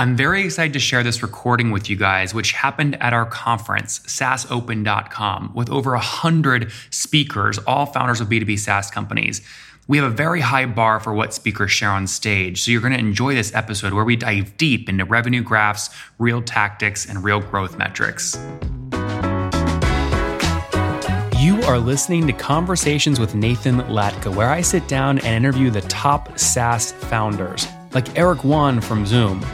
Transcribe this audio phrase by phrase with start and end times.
[0.00, 3.98] I'm very excited to share this recording with you guys, which happened at our conference,
[4.06, 9.42] SaaSopen.com, with over 100 speakers, all founders of B2B SaaS companies.
[9.88, 12.92] We have a very high bar for what speakers share on stage, so you're going
[12.92, 15.90] to enjoy this episode where we dive deep into revenue graphs,
[16.20, 18.36] real tactics, and real growth metrics.
[21.40, 25.80] You are listening to Conversations with Nathan Latka, where I sit down and interview the
[25.80, 29.44] top SaaS founders, like Eric Yuan from Zoom.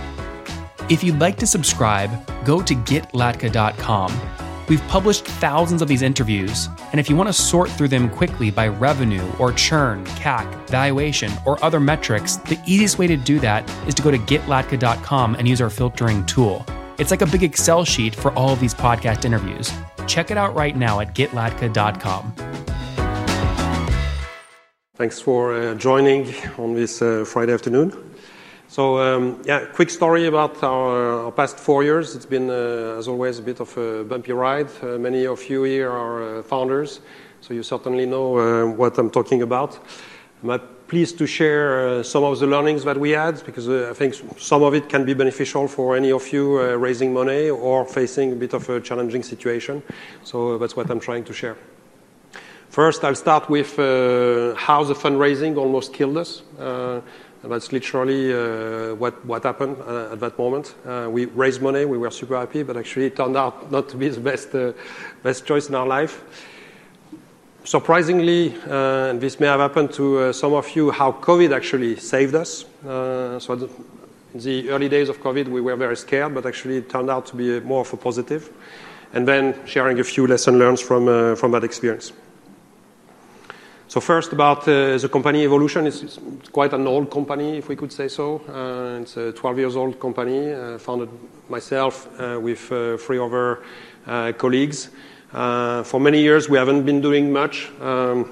[0.91, 2.11] If you'd like to subscribe,
[2.45, 4.20] go to getlatka.com.
[4.69, 8.51] We've published thousands of these interviews, and if you want to sort through them quickly
[8.51, 13.69] by revenue or churn, CAC, valuation, or other metrics, the easiest way to do that
[13.88, 16.66] is to go to getlatka.com and use our filtering tool.
[16.98, 19.73] It's like a big Excel sheet for all of these podcast interviews.
[20.07, 22.35] Check it out right now at getlatka.com.
[24.96, 28.13] Thanks for uh, joining on this uh, Friday afternoon.
[28.74, 32.16] So um, yeah, quick story about our, past four years.
[32.16, 34.68] It's been, uh, as always, a bit of a bumpy ride.
[34.82, 36.99] Uh, many of you here are uh, founders,
[37.40, 39.79] so you certainly know what I'm talking about.
[40.43, 44.65] I'm pleased to share some of the learnings that we had because I think some
[44.65, 48.54] of it can be beneficial for any of you raising money or facing a bit
[48.54, 49.84] of a challenging situation.
[50.24, 51.56] So that's what I'm trying to share.
[52.71, 56.43] First, I'll start with how the fundraising almost killed us.
[57.48, 60.74] That's literally uh, what, happened uh, at that moment.
[60.87, 63.96] Uh, we raised money, we were super happy, but actually it turned out not to
[63.98, 64.75] be the
[65.22, 66.22] best, choice in our life.
[67.65, 72.65] Surprisingly, and this may have happened to some of you, how COVID actually saved us.
[72.82, 73.69] so
[74.34, 77.26] in the early days of COVID, we were very scared, but actually it turned out
[77.26, 78.50] to be more of a positive.
[79.12, 82.12] And then sharing a few lessons learned from that experience.
[83.87, 86.19] So first about uh, the company evolution, it's, it's,
[86.50, 88.41] quite an old company, if we could say so.
[88.49, 91.10] Uh, it's a 12 years old company, uh, founded
[91.49, 93.62] myself uh, with uh, three other
[94.06, 94.88] uh, colleagues.
[95.32, 98.25] for many years, we haven't been doing much, um,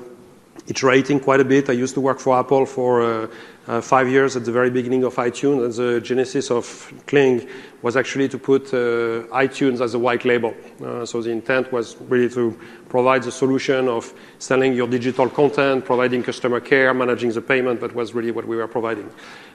[0.69, 1.69] iterating quite a bit.
[1.69, 3.29] I used to work for Apple for
[3.67, 6.65] uh, five years at the very beginning of iTunes, and the genesis of
[7.07, 7.49] Cleeng
[7.83, 10.55] was actually to put uh, iTunes as a white label.
[10.85, 12.59] Uh, so the intent was really to
[12.89, 17.81] provide the solution of selling your digital content, providing customer care, managing the payment.
[17.81, 19.11] That was really what we were providing.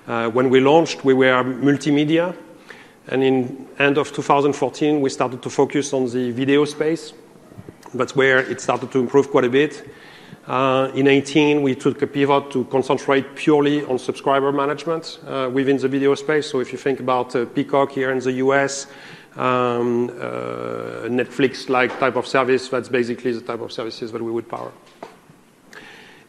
[0.07, 2.35] Uh, when we launched, we were multimedia,
[3.07, 7.13] and in end of 2014, we started to focus on the video space.
[7.93, 9.87] That's where it started to improve quite a bit.
[10.47, 15.75] Uh, in 2018, we took a pivot to concentrate purely on subscriber management uh, within
[15.75, 16.49] the video space.
[16.49, 18.87] So if you think about uh, Peacock here in the US,
[19.35, 24.71] um, Netflix-like type of service, that's basically the type of services that we would power.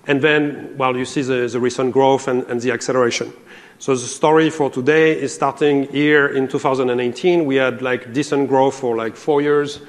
[0.09, 3.33] And then, well, you see the, recent growth and, and the acceleration.
[3.79, 7.45] So the story for today is starting here in 2018.
[7.45, 9.81] We had like decent growth for like four years.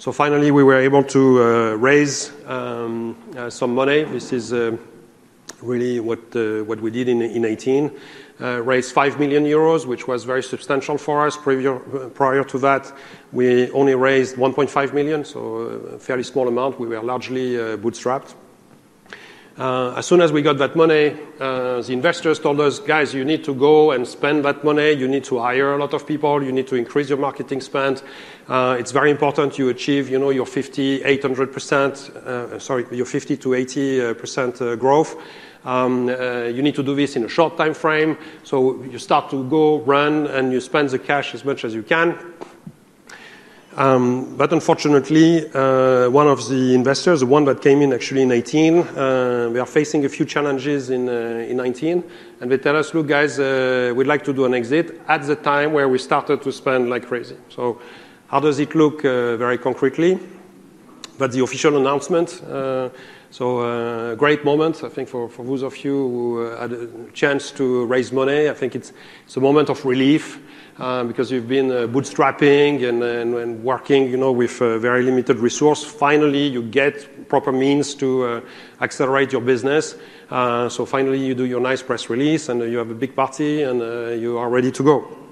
[0.00, 4.04] So finally, we were able to uh, raise um, uh, some money.
[4.04, 4.76] This is uh,
[5.60, 7.90] really what we did in in 18.
[8.38, 11.36] Raised 5 million euros, which was very substantial for us.
[11.36, 12.92] Prior to that,
[13.32, 15.56] we only raised 1.5 million, so
[15.94, 16.78] a fairly small amount.
[16.78, 18.36] We were largely bootstrapped.
[19.58, 23.24] Uh, as soon as we got that money, uh, the investors told us, guys, you
[23.24, 24.92] need to go and spend that money.
[24.92, 26.44] You need to hire a lot of people.
[26.44, 28.04] You need to increase your marketing spend.
[28.46, 31.96] Uh, it's very important you achieve, you know, your 50, 800 percent,
[32.58, 35.16] sorry, your 50 to 80 uh, percent growth.
[35.64, 38.16] Um, you need to do this in a short time frame.
[38.44, 41.82] So you start to go run and you spend the cash as much as you
[41.82, 42.16] can.
[43.78, 48.32] Um, but unfortunately, uh, one of the investors, the one that came in actually in
[48.32, 52.02] 18, uh, we are facing a few challenges in, uh, in 19.
[52.40, 55.74] And they tell us, look, guys, we'd like to do an exit at the time
[55.74, 57.36] where we started to spend like crazy.
[57.50, 57.80] So,
[58.26, 60.18] how does it look very concretely?
[61.16, 62.42] But the official announcement.
[63.28, 67.50] Uh, so, a great moment, I think, for, those of you who had a chance
[67.52, 68.48] to raise money.
[68.48, 68.92] I think it's,
[69.36, 70.40] a moment of relief.
[70.78, 75.84] Uh, because you've been uh, bootstrapping and, working, you know, with uh, very limited resource.
[75.84, 78.40] Finally, you get proper means to uh,
[78.80, 79.96] accelerate your business.
[80.30, 83.64] Uh, so finally, you do your nice press release and you have a big party
[83.64, 83.80] and
[84.20, 85.27] you are ready to go.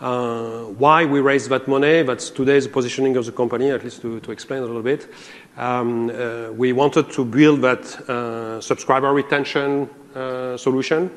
[0.00, 2.02] Why we raised that money?
[2.02, 5.08] That's today's positioning of the company, at least to, explain a little bit.
[5.56, 6.08] Um,
[6.56, 7.84] we wanted to build that
[8.62, 9.88] subscriber retention
[10.56, 11.10] solution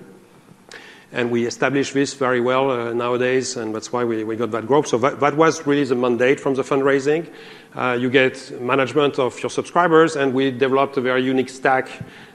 [1.13, 4.87] and we established this very well uh, nowadays, and that's why we, got that growth.
[4.87, 7.29] So that, was really the mandate from the fundraising.
[7.75, 11.87] Uh, you get management of your subscribers, and we developed a very unique stack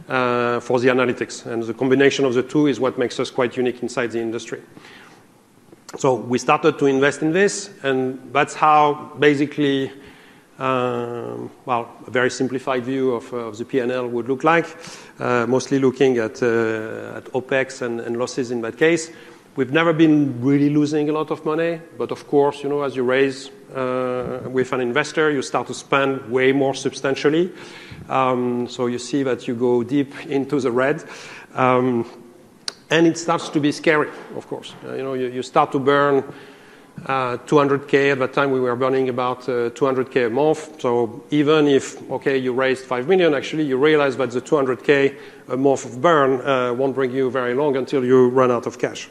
[0.08, 1.44] uh, for the analytics.
[1.44, 4.62] And the combination of the two is what makes us quite unique inside the industry.
[5.98, 9.90] So we started to invest in this, and that's how basically,
[10.60, 14.66] um, well, a very simplified view of uh, the P&L would look like,
[15.18, 19.10] uh, mostly looking at uh, OpEx and losses in that case.
[19.56, 22.94] We've never been really losing a lot of money, but of course, you know, as
[22.94, 27.52] you raise with an investor, you start to spend way more substantially.
[28.08, 31.02] Um, so you see that you go deep into the red.
[31.54, 32.06] Um,
[32.90, 34.74] And it starts to be scary, of course.
[34.84, 36.24] Uh, you know, you, start to burn
[37.06, 38.12] uh, 200K.
[38.12, 40.80] At that time, we were burning about uh, 200K a month.
[40.80, 45.18] So even if, OK, you raised 5 million, actually, you realize that the 200K
[45.48, 49.08] a month of burn won't bring you very long until you run out of cash.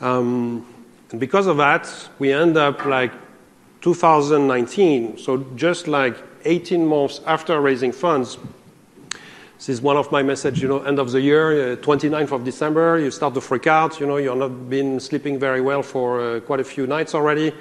[0.00, 0.66] Um,
[1.10, 1.88] and because of that,
[2.18, 3.12] we end up like
[3.80, 8.38] 2019, so just like 18 months after raising funds.
[9.56, 12.44] This is one of my message, you know, end of the year, uh, 29th of
[12.44, 14.00] December, you start to freak out.
[14.00, 17.52] You know, You've not been sleeping very well for uh, quite a few nights already.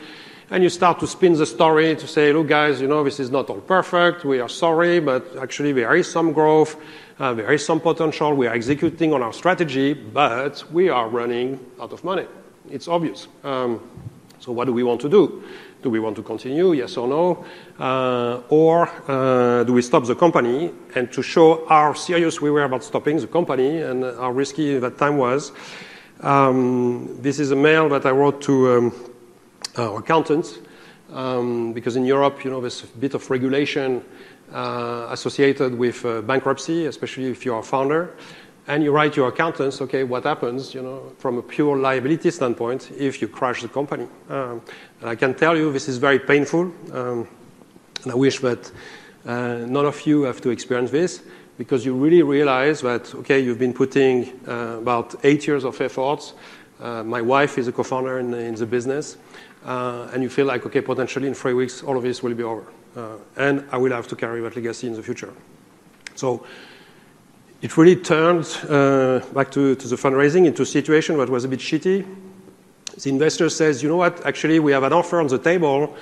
[0.49, 3.29] And you start to spin the story to say, look, guys, you know, this is
[3.29, 4.25] not all perfect.
[4.25, 6.75] We are sorry, but actually, there is some growth.
[7.19, 8.33] Uh, there is some potential.
[8.33, 12.25] We are executing on our strategy, but we are running out of money.
[12.71, 13.27] It's obvious.
[13.43, 13.79] Um,
[14.39, 15.43] so what do we want to do?
[15.83, 17.45] Do we want to continue, yes or no?
[17.77, 20.71] Uh, or uh, do we stop the company?
[20.95, 24.97] And to show how serious we were about stopping the company and how risky that
[24.97, 25.51] time was,
[26.21, 29.11] um, this is a mail that I wrote to um,
[29.75, 30.59] our accountants.
[31.11, 34.01] Um, because in Europe, you know, there's a bit of regulation
[34.53, 38.15] uh, associated with bankruptcy, especially if you are a founder.
[38.65, 42.91] And you write your accountants, OK, what happens you know, from a pure liability standpoint
[42.97, 44.07] if you crash the company?
[44.29, 44.61] Um,
[45.01, 46.71] and I can tell you this is very painful.
[46.93, 47.27] Um,
[48.03, 48.71] and I wish that
[49.25, 51.23] uh, none of you have to experience this
[51.57, 56.33] because you really realize that, OK, you've been putting uh, about eight years of efforts.
[56.79, 59.17] Uh, my wife is a co-founder in the business.
[59.65, 62.65] And you feel like, OK, potentially in three weeks, all of this will be over.
[63.35, 65.33] And I will have to carry that legacy in the future.
[66.15, 66.45] So
[67.63, 71.61] it really turned uh, back to the fundraising into a situation that was a bit
[71.61, 72.05] shitty.
[73.01, 74.25] The investor says, you know what?
[74.25, 75.95] Actually, we have an offer on the table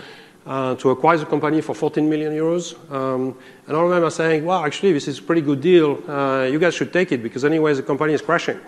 [0.47, 2.73] uh, to acquire the company for 14 million euros.
[2.91, 3.37] Um,
[3.67, 6.01] and all of them are saying, well, actually, this is a pretty good deal.
[6.09, 8.59] Uh, you guys should take it because anyway, the company is crashing.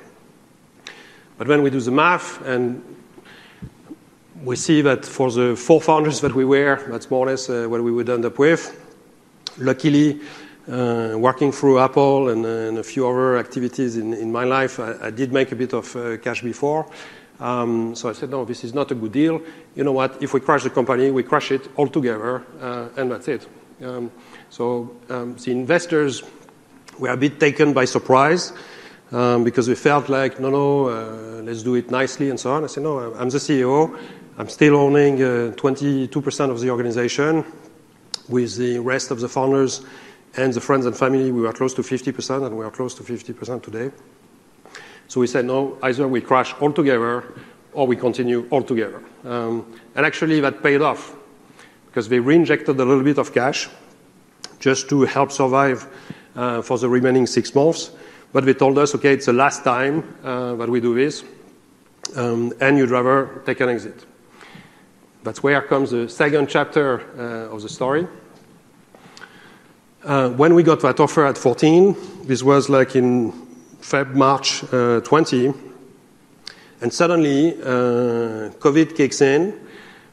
[1.39, 2.83] But when we do the math and
[4.43, 7.83] we see that for the four founders that we were, that's more or less what
[7.83, 8.79] we would end up with.
[9.57, 10.21] Luckily,
[10.65, 15.33] Uh, working through Apple uh, and a few other activities in my life, I did
[15.33, 16.89] make a bit of uh, cash before.
[17.41, 19.41] Um, so I said, no, this is not a good deal.
[19.75, 20.23] You know what?
[20.23, 22.43] If we crash the company, we crash it altogether.
[22.95, 23.45] And that's it.
[23.83, 24.09] Um,
[24.49, 26.23] so um, the investors
[26.97, 28.53] were a bit taken by surprise
[29.09, 32.63] because we felt like, no, no, let's do it nicely and so on.
[32.63, 33.99] I said, no, I'm the CEO.
[34.37, 37.43] I'm still owning 22% of the organization.
[38.29, 39.81] With the rest of the founders
[40.35, 42.45] and the friends and family, we were close to 50%.
[42.45, 43.91] And we are close to 50% today.
[45.07, 47.23] So we said, no, either we crash altogether
[47.73, 49.03] or we continue altogether.
[49.23, 51.15] Um, and actually, that paid off
[51.87, 53.69] because they reinjected a little bit of cash
[54.59, 55.87] just to help survive
[56.35, 57.91] uh, for the remaining six months.
[58.31, 61.23] But they told us, OK, it's the last time uh, that we do this.
[62.15, 64.05] Um, and you'd rather take an exit.
[65.23, 68.07] That's where comes the second chapter uh, of the story.
[70.05, 73.31] Uh, when we got that offer at 14, this was like in
[73.79, 75.53] February, March uh, 2020.
[76.81, 79.57] And suddenly, uh, COVID kicks in.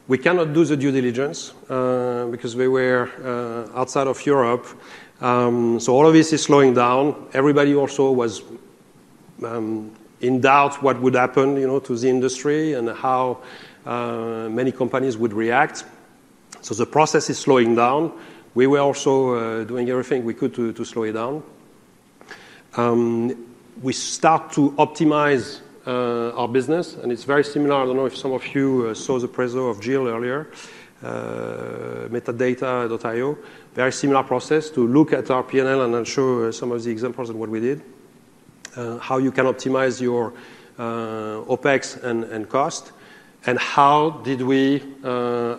[0.06, 3.08] We cannot do the due diligence because we were
[3.74, 4.66] outside of Europe.
[5.20, 7.28] Um, so all of this is slowing down.
[7.32, 8.42] Everybody also was
[9.44, 13.38] um, in doubt what would happen to the industry and how
[13.84, 15.84] many companies would react.
[16.60, 18.12] So the process is slowing down.
[18.54, 21.42] We were also uh, doing everything we could to slow it down.
[22.76, 23.46] Um,
[23.80, 26.94] we start to optimize uh, our business.
[26.94, 27.76] And it's very similar.
[27.76, 30.48] I don't know if some of you uh, saw the presentation of Jill earlier,
[31.02, 33.38] metadata.io.
[33.74, 37.30] Very similar process to look at our P&L and then show some of the examples
[37.30, 37.82] of what we did,
[39.00, 40.34] how you can optimize your
[40.78, 42.92] OpEx and cost,
[43.46, 44.82] and how did we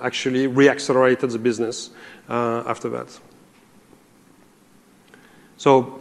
[0.03, 1.89] actually re-accelerate the business
[2.31, 3.19] Uh, after that.
[5.57, 5.99] So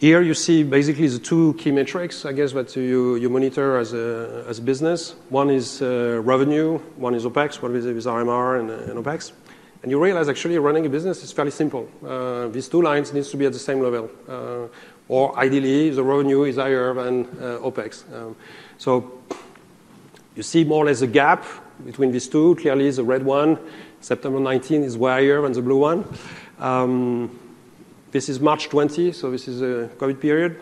[0.00, 4.46] here you see basically the two key metrics, I guess, that you monitor as a
[4.48, 5.16] as business.
[5.28, 6.78] One is uh, revenue.
[6.96, 7.60] One is OpEx.
[7.60, 9.32] One is with uh, RMR and OpEx.
[9.82, 11.86] And you realize, actually, running a business is fairly simple.
[12.50, 14.08] These two lines needs to be at the same level.
[15.08, 17.26] Or ideally, the revenue is higher than
[17.60, 18.04] OpEx.
[18.14, 18.34] Um,
[18.78, 19.20] so
[20.38, 21.44] You see more or less a gap
[21.84, 22.54] between these two.
[22.54, 23.58] Clearly, the red one,
[24.00, 26.04] September 19, is way higher than the blue one.
[26.58, 27.38] Um,
[28.10, 30.60] this is March 20, so this is a COVID period.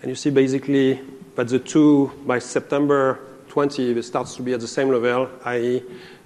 [0.00, 1.00] And you see basically
[1.36, 3.18] that the two, by September
[3.48, 5.82] 20, it starts to be at the same level, i.e.,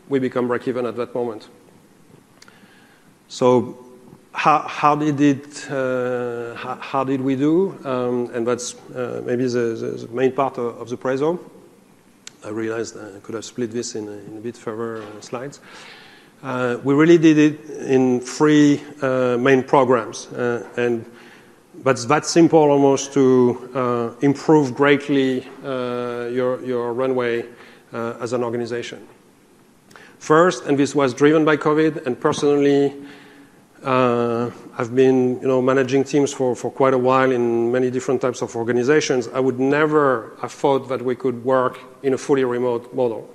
[0.08, 1.48] we become break even at that moment.
[3.28, 3.84] So
[4.32, 7.76] how, how did it uh, how, how, did we do?
[7.84, 11.38] Um, and that's uh, maybe the, the, the, main part of, of, the preso.
[12.44, 15.60] I realized I could have split this in, in a bit further uh, slides.
[16.46, 21.04] Uh, we really did it in three uh, main programs, uh, and
[21.82, 27.44] but it's that simple almost to improve greatly your your runway
[27.92, 29.08] as an organization.
[30.20, 32.94] First, and this was driven by COVID, and personally,
[33.82, 34.48] uh,
[34.78, 38.40] I've been you know, managing teams for, for quite a while in many different types
[38.40, 39.26] of organizations.
[39.34, 43.28] I would never have thought that we could work in a fully remote model.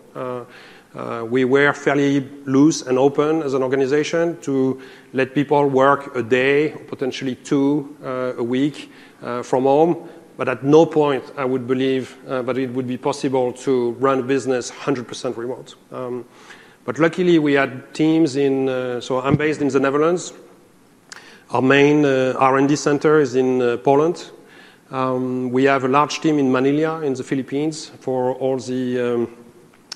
[0.93, 4.81] Uh, we were fairly loose and open as an organization to
[5.13, 8.91] let people work a day, potentially two uh, a week
[9.23, 10.09] uh, from home.
[10.35, 14.19] But at no point I would believe uh, that it would be possible to run
[14.19, 15.75] a business 100% remote.
[15.91, 16.25] Um,
[16.83, 18.67] but luckily, we had teams in.
[18.67, 20.33] Uh, so I'm based in the Netherlands.
[21.51, 24.31] Our main uh, R&D center is in Poland.
[24.89, 29.40] Um, we have a large team in Manila in the Philippines for all the um,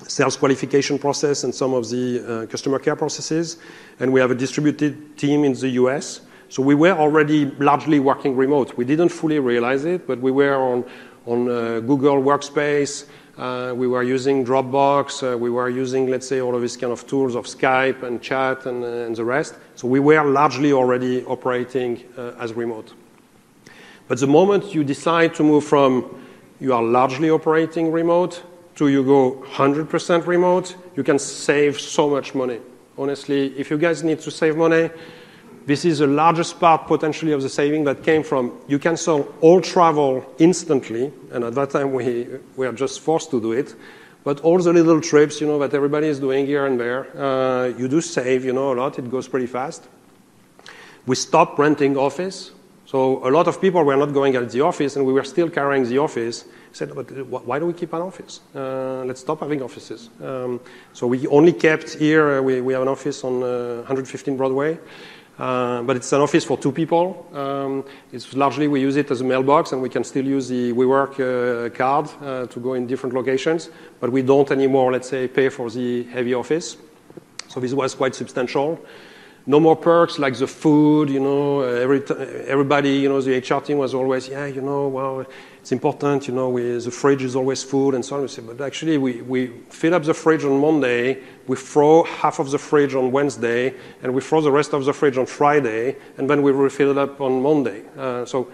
[0.04, 3.58] sales qualification process and some of the uh, customer care processes.
[3.98, 6.20] And we have a distributed team in the US.
[6.48, 8.76] So we were already largely working remote.
[8.76, 10.84] We didn't fully realize it, but we were on,
[11.26, 13.06] uh, Google Workspace.
[13.36, 15.38] Uh, we were using Dropbox.
[15.38, 18.64] We were using, let's say, all of these kind of tools of Skype and chat
[18.64, 19.56] and, the rest.
[19.74, 22.02] So we were largely already operating
[22.38, 22.94] as remote.
[24.08, 26.04] But the moment you decide to move from
[26.60, 28.42] you are largely operating remote
[28.76, 32.60] to you go 100% remote, you can save so much money.
[32.96, 34.90] Honestly, if you guys need to save money,
[35.66, 39.26] this is the largest part potentially of the saving that came from you can sell
[39.40, 43.74] all travel instantly, and at that time we were just forced to do it.
[44.22, 47.66] But all the little trips, you know, that everybody is doing here and there, uh,
[47.78, 48.98] you do save, you know, a lot.
[48.98, 49.86] It goes pretty fast.
[51.06, 52.50] We stopped renting office.
[52.86, 55.48] So a lot of people were not going at the office, and we were still
[55.48, 56.44] carrying the office.
[56.76, 58.40] Said, but why do we keep an office?
[58.54, 60.10] Uh, let's stop having offices.
[60.22, 60.60] Um,
[60.92, 62.36] so we only kept here.
[62.36, 64.78] Uh, we, we have an office on 115 uh, Broadway.
[65.38, 67.26] Uh, but it's an office for two people.
[67.32, 70.74] Um, it's largely we use it as a mailbox, and we can still use the
[70.74, 73.70] WeWork uh, card uh, to go in different locations.
[73.98, 76.76] But we don't anymore, let's say, pay for the heavy office.
[77.48, 78.84] So this was quite substantial.
[79.48, 81.60] No more perks like the food, you know.
[81.60, 82.14] Every t-
[82.48, 85.24] everybody, you know, the HR team was always, yeah, you know, well,
[85.66, 88.22] it's important, you know, we, the fridge is always full and so on.
[88.22, 92.38] We say, but actually, we, we fill up the fridge on Monday, we throw half
[92.38, 95.96] of the fridge on Wednesday, and we throw the rest of the fridge on Friday,
[96.18, 97.82] and then we refill it up on Monday.
[97.98, 98.46] Uh, so,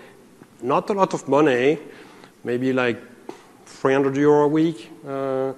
[0.63, 1.79] not a lot of money,
[2.45, 2.99] maybe like
[3.67, 4.91] 300 euro a week.
[5.07, 5.53] Uh,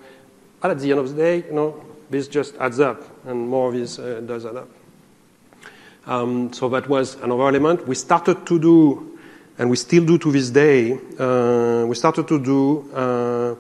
[0.61, 3.69] but at the end of the day, you know, this just adds up, and more
[3.69, 4.71] of this uh, does add up.
[6.07, 7.87] Um, so that was another element.
[7.87, 9.14] We started to do
[9.59, 13.55] and we still do to this day, uh, we started to do uh,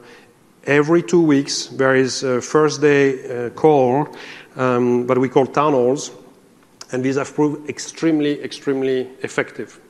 [0.64, 4.08] every two weeks, there is a first day uh, call,
[4.56, 6.10] um, what we call town halls,
[6.92, 9.80] and these have proved extremely, extremely effective.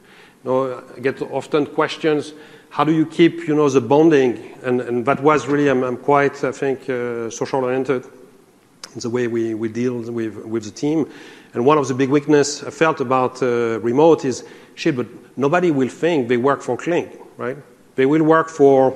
[0.44, 2.34] You know, I get often questions,
[2.70, 4.52] how do you keep, you know, the bonding?
[4.64, 9.28] And, and that was really, I'm, I'm quite, I think, uh, social-oriented in the way
[9.28, 11.08] we, we deal with, with the team.
[11.52, 14.44] And one of the big weakness I felt about uh, remote is,
[14.74, 17.56] shit, but nobody will think they work for Cleeng, right?
[17.96, 18.90] They will work for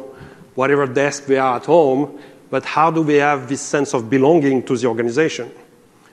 [0.55, 2.19] whatever desk they are at home,
[2.51, 5.51] but how do they have this sense of belonging to the organization?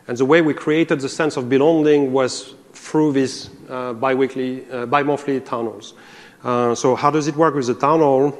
[0.07, 4.85] And the way we created the sense of belonging was through these uh, bi-weekly, uh,
[4.85, 5.93] bi-monthly town halls.
[6.43, 8.37] Uh, so how does it work with the town hall?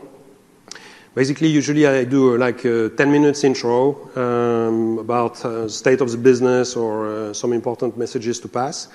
[1.16, 6.18] Basically, usually I do like a 10 minutes intro um, about uh, state of the
[6.18, 8.90] business or uh, some important messages to pass.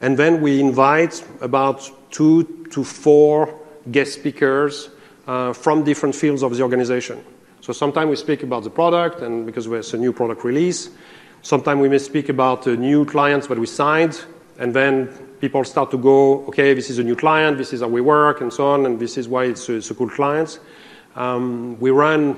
[0.00, 3.58] And then we invite about two to four
[3.90, 4.90] guest speakers
[5.26, 7.22] uh, from different fields of the organization.
[7.60, 10.90] So sometimes we speak about the product, and because it's a new product release.
[11.42, 14.22] Sometimes we may speak about uh, new clients that we signed,
[14.58, 15.08] and then
[15.40, 18.40] people start to go, okay, this is a new client, this is how we work,
[18.40, 20.58] and so on, and this is why it's, it's a cool client.
[21.16, 22.36] Um, we run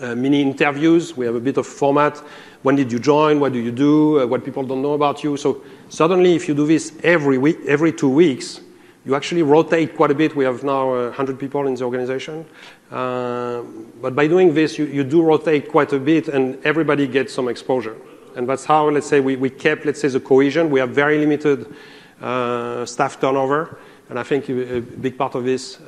[0.00, 1.16] Uh, mini interviews.
[1.16, 2.18] We have a bit of format.
[2.62, 3.40] When did you join?
[3.40, 4.20] What do you do?
[4.20, 5.36] Uh, what people don't know about you.
[5.38, 8.60] So suddenly, if you do this every week, every two weeks,
[9.06, 10.34] You actually rotate quite a bit.
[10.34, 12.44] We have now uh, 100 people in the organization.
[12.90, 13.62] Uh,
[14.02, 17.48] but by doing this, you you do rotate quite a bit, and everybody gets some
[17.48, 17.94] exposure.
[18.34, 20.70] And that's how, let's say, we we kept, let's say, the cohesion.
[20.70, 21.66] We have very limited
[22.86, 23.78] staff turnover.
[24.10, 25.78] And I think a big part of this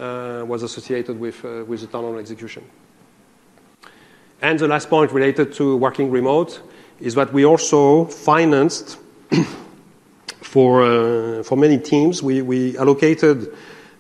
[0.47, 2.63] was associated with with the turnover execution.
[4.41, 6.63] And the last point related to working remote
[7.01, 8.99] is that we also financed
[9.33, 9.43] uh,
[11.43, 12.23] for many teams.
[12.23, 13.53] We allocated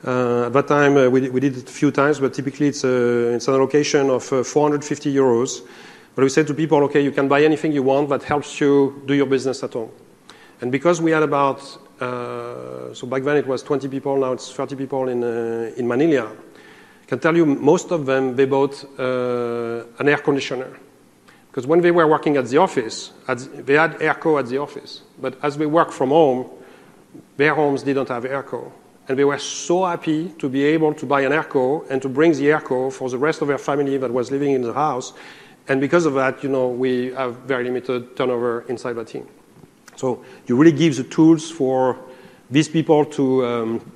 [0.06, 3.40] uh, at that time, uh, we did it a few times, but typically it's an
[3.48, 5.66] allocation of 450 euros.
[6.14, 9.02] But we said to people, OK, you can buy anything you want that helps you
[9.06, 9.90] do your business at home.
[10.60, 11.60] And because we had about,
[12.00, 16.47] so back then it was 20 people, now it's 30 people in Manila, I
[17.08, 20.78] can tell you most of them, they bought uh, an air conditioner.
[21.50, 25.02] Because when they were working at the office, they had airco at the office.
[25.18, 26.50] But as they worked from home,
[27.38, 28.70] their homes didn't have airco.
[29.08, 32.32] And they were so happy to be able to buy an airco and to bring
[32.32, 35.14] the airco for the rest of their family that was living in the house.
[35.66, 39.26] And because of that, you know, we have very limited turnover inside the team.
[39.96, 41.98] So you really give the tools for
[42.50, 43.92] these people to um,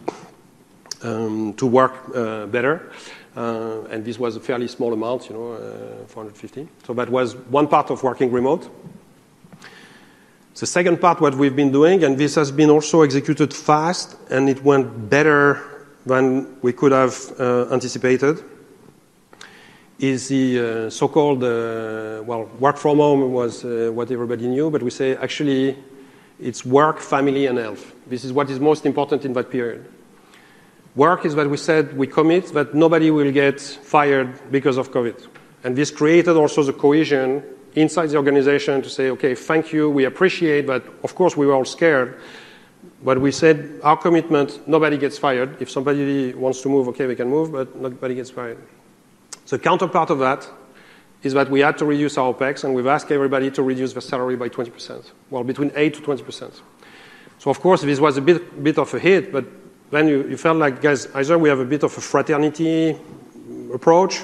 [1.05, 2.91] Um, work uh, better.
[3.37, 6.69] Uh, and this was a fairly small amount, you know, uh, 450.
[6.87, 8.69] So that was one part of working remote.
[10.55, 14.49] The second part, what we've been doing, and this has been also executed fast, and
[14.49, 17.17] it went better than we could have
[17.73, 18.45] anticipated,
[19.99, 24.71] is the so-called, well, work from home was what everybody knew.
[24.71, 25.77] But we say, actually,
[26.39, 27.95] it's work, family, and health.
[28.07, 29.85] This is what is most important in that period.
[30.95, 35.27] Work is that we said we commit that nobody will get fired because of COVID.
[35.65, 37.43] And this created also the cohesion
[37.75, 39.89] inside the organization to say, OK, thank you.
[39.89, 42.21] We appreciate but Of course, we were all scared.
[43.03, 45.61] But we said our commitment, nobody gets fired.
[45.63, 48.59] If somebody wants to move, OK, we can move, but nobody gets fired.
[49.49, 50.49] The counterpart of that
[51.23, 54.03] is that we had to reduce our OpEx, and we've asked everybody to reduce their
[54.03, 56.61] salary by 20%, well, between 8%-20%.
[57.39, 59.33] So of course, this was a bit of a hit.
[59.33, 59.45] But
[59.93, 62.97] then you felt like, guys, either we have a bit of a fraternity
[63.75, 64.23] approach,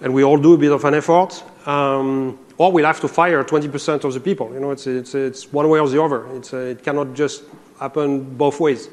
[0.00, 3.44] and we all do a bit of an effort, um, or we'll have to fire
[3.44, 4.52] 20% of the people.
[4.54, 6.26] You know, It's it's, it's one way or the other.
[6.36, 7.44] It's uh, It cannot just
[7.78, 8.88] happen both ways.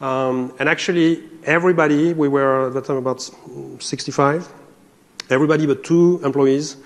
[0.00, 3.22] Um, and actually, everybody, we were at that time about
[3.78, 4.52] 65,
[5.30, 6.76] everybody but two employees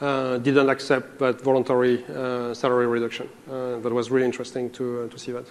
[0.00, 3.28] uh, didn't accept that voluntary uh, salary reduction.
[3.46, 5.44] That was really interesting to, to see that.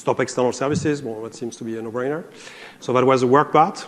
[0.00, 2.24] Stop external services, well, that seems to be a no-brainer.
[2.80, 3.86] So that was the work part.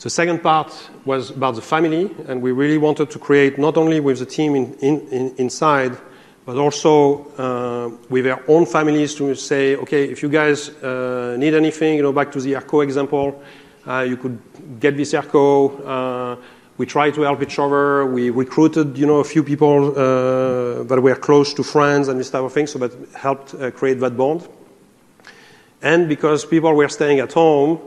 [0.00, 0.74] The second part
[1.04, 2.10] was about the family.
[2.26, 4.56] And we really wanted to create not only with the team
[5.38, 5.96] inside,
[6.44, 11.54] but also uh, with their own families to say, OK, if you guys uh, need
[11.54, 13.40] anything, you know, back to the airco example,
[13.86, 14.36] uh, you could
[14.80, 16.36] get this airco.
[16.76, 18.04] We tried to help each other.
[18.04, 22.42] We recruited you know, a few people that were close to friends and this type
[22.42, 22.66] of thing.
[22.66, 24.48] So that helped create that bond.
[25.84, 27.78] And because people were staying at home,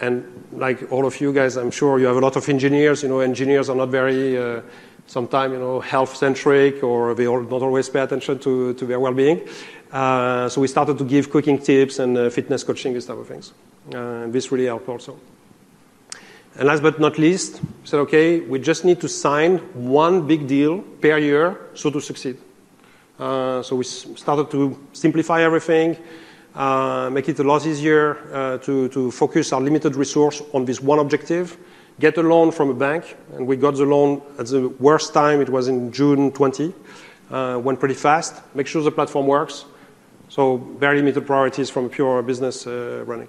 [0.00, 3.02] and like all of you guys, I'm sure you have a lot of engineers.
[3.02, 4.62] You know, engineers are not very uh,
[5.06, 9.46] sometimes you know health-centric, or they don't always pay attention to to their well-being.
[9.92, 13.28] Uh, so we started to give cooking tips and uh, fitness coaching, this type of
[13.28, 13.52] things.
[13.92, 15.18] And this really helped also.
[16.56, 20.82] And last but not least, said, OK, we just need to sign one big deal
[21.00, 22.38] per year so to succeed.
[23.18, 25.96] So we started to simplify everything,
[26.54, 30.98] Uh, make it a lot easier uh, to focus our limited resource on this one
[30.98, 31.56] objective,
[32.00, 33.16] get a loan from a bank.
[33.34, 35.40] And we got the loan at the worst time.
[35.40, 36.74] It was in June 2020.
[37.30, 38.42] Uh, went pretty fast.
[38.54, 39.64] Make sure the platform works.
[40.28, 43.28] So very limited priorities from pure business running.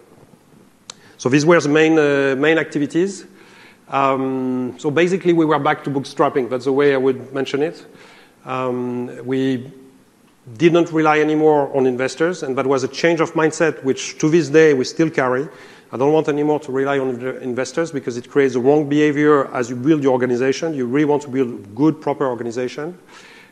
[1.17, 3.25] So these were the main activities.
[3.91, 6.49] Um, so basically, we were back to bootstrapping.
[6.49, 7.86] That's the way I would mention it.
[8.45, 9.71] Um, we
[10.58, 12.43] didn't rely anymore on investors.
[12.43, 15.47] And that was a change of mindset, which to this day we still carry.
[15.91, 17.10] I don't want anymore to rely on
[17.41, 20.73] investors because it creates the wrong behavior as you build your organization.
[20.73, 22.97] You really want to build a good, proper organization.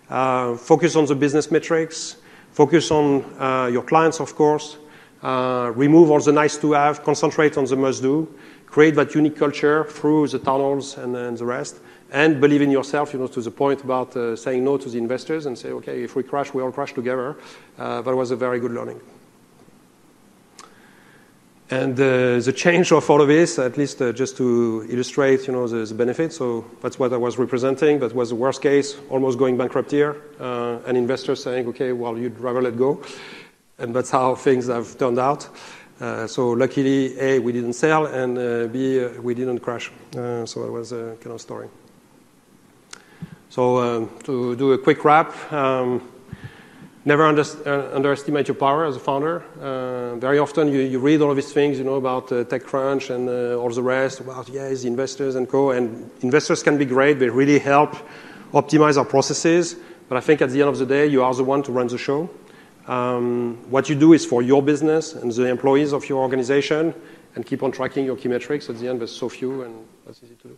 [0.09, 2.15] Uh, focus on the business metrics.
[2.51, 4.77] Focus on uh, your clients, of course.
[5.21, 7.03] Uh, remove all the nice-to-have.
[7.03, 8.27] Concentrate on the must-do.
[8.65, 11.79] Create that unique culture through the town halls and the rest.
[12.11, 14.97] And believe in yourself you know, to the point about uh, saying no to the
[14.97, 17.37] investors and say, OK, if we crash, we all crash together.
[17.77, 18.99] Uh, that was a very good learning.
[21.69, 25.67] And uh, the change of all of this, at least just to illustrate you know,
[25.67, 27.99] the benefits, so that's what I was representing.
[27.99, 30.15] That was the worst case, almost going bankrupt here.
[30.39, 33.03] And investors saying, OK, well, you'd rather let go.
[33.77, 35.47] And that's how things have turned out.
[36.25, 39.91] So luckily, A, we didn't sell, and B, we didn't crash.
[40.11, 41.69] So it was a kind of story.
[43.49, 46.07] So uh, to do a quick wrap, um,
[47.03, 49.43] never uh, underestimate your power as a founder.
[49.59, 54.19] Uh, very often, you read all of these things about TechCrunch and all the rest
[54.19, 55.71] about, yes, investors and co.
[55.71, 57.17] And investors can be great.
[57.17, 57.95] They really help
[58.53, 59.77] optimize our processes.
[60.07, 61.87] But I think at the end of the day, you are the one to run
[61.87, 62.29] the show.
[62.87, 66.93] Um, what you do is for your business and the employees of your organization
[67.35, 68.69] and keep on tracking your key metrics.
[68.69, 70.57] At the end, there's so few, and that's easy to do.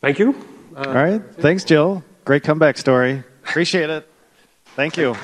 [0.00, 0.55] Thank you.
[0.74, 1.22] Uh, All right.
[1.36, 2.02] Thanks, Gilles.
[2.24, 3.22] Great comeback story.
[3.44, 4.08] Appreciate it.
[4.74, 5.16] Thank you.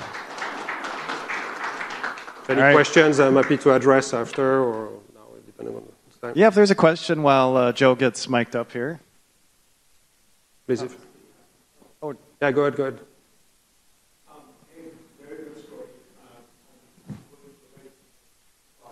[2.48, 6.33] Any questions I'm happy to address after or now, depending on the time?
[6.37, 9.00] Yeah, if there's a question while uh, Joe gets mic'd up here.
[10.66, 10.85] Please.
[12.02, 12.76] Oh, yeah, go ahead.
[12.76, 13.00] Go ahead.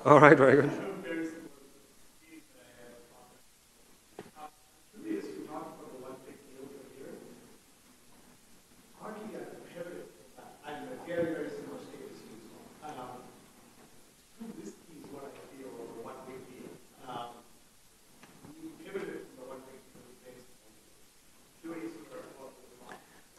[0.05, 0.37] All right.
[0.37, 0.90] Very good.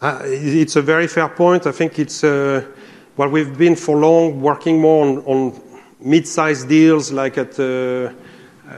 [0.02, 1.68] Uh, it's a very fair point.
[1.68, 2.66] I think it's uh,
[3.18, 5.62] what we've been for long working more on
[6.00, 8.12] mid-size deals like at uh,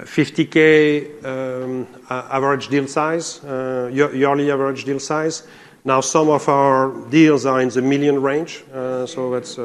[0.04, 5.48] 50K um, average deal size, yearly average deal size.
[5.86, 8.66] Now, some of our deals are in the million range.
[8.74, 9.58] so that's.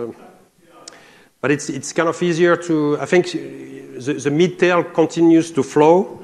[1.40, 6.17] But it's kind of easier to I think the mid-tail continues to flow.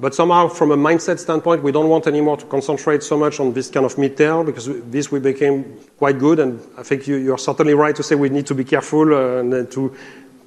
[0.00, 3.52] But somehow, from a mindset standpoint, we don't want anymore to concentrate so much on
[3.52, 6.38] this kind of mid-tail because this we became quite good.
[6.38, 9.52] And I think you're certainly right to say we need to be careful uh, and
[9.52, 9.94] uh, to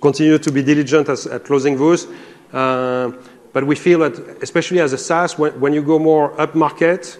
[0.01, 2.07] continue to be diligent at closing those.
[2.51, 3.11] Uh,
[3.53, 7.17] but we feel that, especially as a SaaS, when you go more up market,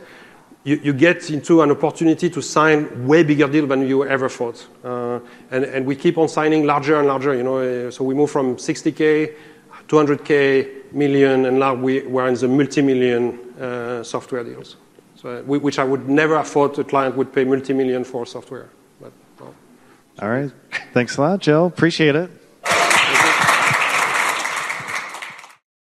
[0.65, 4.67] you get into an opportunity to sign way bigger deals than you ever thought.
[5.51, 7.35] And we keep on signing larger and larger.
[7.35, 9.33] You know, So we move from 60K,
[9.87, 14.77] 200K, million, and now we're in the multi-million uh, software deals,
[15.23, 18.69] uh, which I would never have thought a client would pay multi-million for software.
[20.21, 20.51] All right.
[20.93, 21.67] Thanks a lot, Gilles.
[21.67, 22.29] Appreciate it.